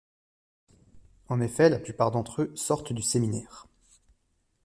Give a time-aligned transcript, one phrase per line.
[1.29, 3.67] En effet, la plupart d’entre eux sortent du séminaire.